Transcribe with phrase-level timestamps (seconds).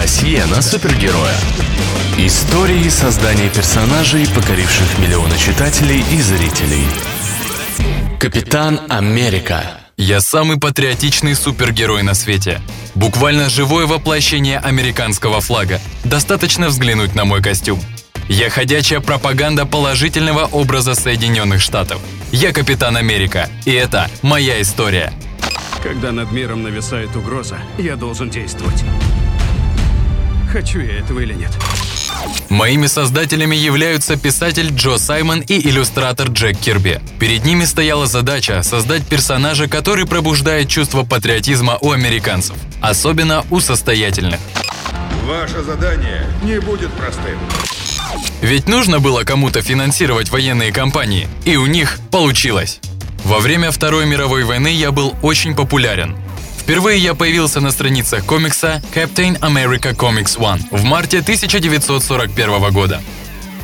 [0.00, 1.34] Досье на супергероя.
[2.18, 6.86] Истории создания персонажей, покоривших миллионы читателей и зрителей.
[8.20, 9.64] Капитан Америка.
[9.96, 12.60] Я самый патриотичный супергерой на свете.
[12.94, 15.80] Буквально живое воплощение американского флага.
[16.04, 17.80] Достаточно взглянуть на мой костюм.
[18.28, 22.00] Я ходячая пропаганда положительного образа Соединенных Штатов.
[22.30, 25.12] Я Капитан Америка, и это моя история.
[25.82, 28.84] Когда над миром нависает угроза, я должен действовать.
[30.50, 31.50] Хочу я этого или нет.
[32.48, 37.00] Моими создателями являются писатель Джо Саймон и иллюстратор Джек Кирби.
[37.20, 44.40] Перед ними стояла задача создать персонажа, который пробуждает чувство патриотизма у американцев, особенно у состоятельных.
[45.26, 47.38] Ваше задание не будет простым.
[48.40, 52.80] Ведь нужно было кому-то финансировать военные кампании, и у них получилось.
[53.24, 56.16] Во время Второй мировой войны я был очень популярен.
[56.68, 63.00] Впервые я появился на страницах комикса Captain America Comics One в марте 1941 года.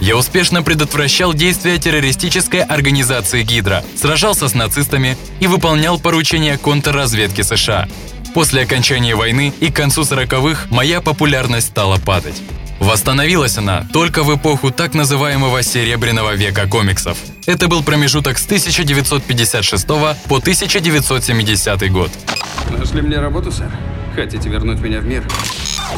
[0.00, 7.90] Я успешно предотвращал действия террористической организации Гидра, сражался с нацистами и выполнял поручения контрразведки США.
[8.32, 12.40] После окончания войны и к концу 40-х моя популярность стала падать.
[12.80, 17.16] Восстановилась она только в эпоху так называемого «серебряного века комиксов».
[17.46, 22.10] Это был промежуток с 1956 по 1970 год.
[22.70, 23.70] Нашли мне работу, сэр?
[24.14, 25.24] Хотите вернуть меня в мир?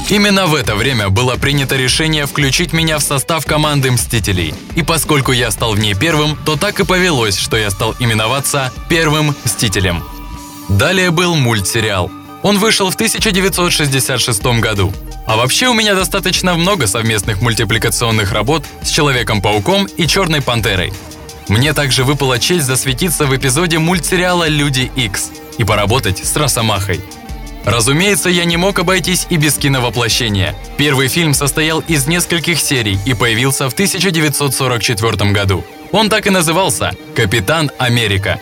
[0.08, 4.54] Именно в это время было принято решение включить меня в состав команды «Мстителей».
[4.74, 8.72] И поскольку я стал в ней первым, то так и повелось, что я стал именоваться
[8.88, 10.02] «Первым Мстителем».
[10.68, 12.10] Далее был мультсериал.
[12.46, 14.92] Он вышел в 1966 году.
[15.26, 20.92] А вообще у меня достаточно много совместных мультипликационных работ с Человеком-пауком и Черной Пантерой.
[21.48, 27.00] Мне также выпала честь засветиться в эпизоде мультсериала «Люди Икс» и поработать с Росомахой.
[27.64, 30.54] Разумеется, я не мог обойтись и без киновоплощения.
[30.76, 35.64] Первый фильм состоял из нескольких серий и появился в 1944 году.
[35.90, 38.38] Он так и назывался «Капитан Америка».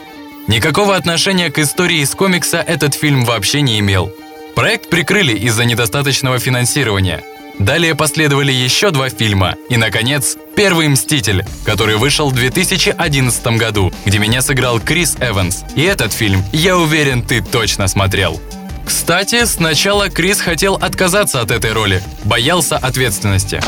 [0.47, 4.12] Никакого отношения к истории из комикса этот фильм вообще не имел.
[4.55, 7.22] Проект прикрыли из-за недостаточного финансирования.
[7.59, 14.19] Далее последовали еще два фильма и, наконец, «Первый мститель», который вышел в 2011 году, где
[14.19, 15.65] меня сыграл Крис Эванс.
[15.77, 18.41] И этот фильм, я уверен, ты точно смотрел.
[18.84, 23.62] Кстати, сначала Крис хотел отказаться от этой роли, боялся ответственности.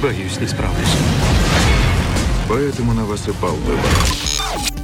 [0.00, 0.88] Боюсь, не справлюсь.
[2.48, 3.84] Поэтому на вас и пал выбор.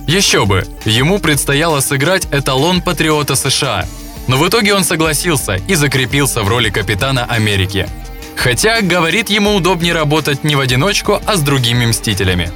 [0.06, 3.86] Еще бы, ему предстояло сыграть эталон патриота США.
[4.26, 7.88] Но в итоге он согласился и закрепился в роли капитана Америки.
[8.36, 12.50] Хотя, говорит, ему удобнее работать не в одиночку, а с другими мстителями.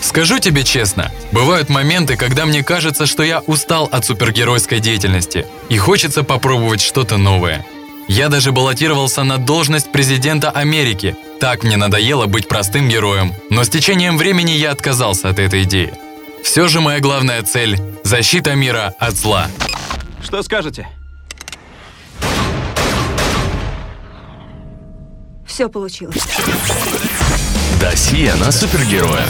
[0.00, 5.76] Скажу тебе честно, бывают моменты, когда мне кажется, что я устал от супергеройской деятельности и
[5.76, 7.64] хочется попробовать что-то новое.
[8.08, 11.16] Я даже баллотировался на должность президента Америки.
[11.38, 15.92] Так мне надоело быть простым героем, но с течением времени я отказался от этой идеи.
[16.42, 19.48] Все же моя главная цель– защита мира от зла.
[20.22, 20.88] Что скажете?
[25.46, 26.22] Все получилось.
[27.80, 29.26] Досье на супергероя.